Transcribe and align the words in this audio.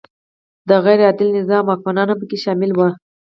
د 0.69 0.69
غیر 0.85 0.99
عادل 1.07 1.27
نظام 1.39 1.63
واکمنان 1.67 2.07
هم 2.09 2.17
پکې 2.21 2.37
شامل 2.43 2.71
وي. 2.73 2.89